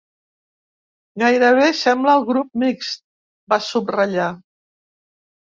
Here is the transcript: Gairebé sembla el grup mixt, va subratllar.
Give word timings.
Gairebé 1.23 1.67
sembla 1.81 2.15
el 2.21 2.25
grup 2.31 2.49
mixt, 2.63 3.05
va 3.55 3.61
subratllar. 3.69 4.31